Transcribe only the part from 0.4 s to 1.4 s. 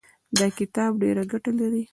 کتاب ډېره